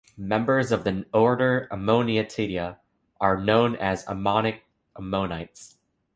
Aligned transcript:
Members 0.17 0.71
of 0.71 0.83
the 0.83 1.05
Order 1.13 1.67
Ammonitida 1.69 2.77
are 3.19 3.39
known 3.39 3.75
as 3.75 4.03
ammonitic 4.07 4.61
ammonites. 4.97 5.77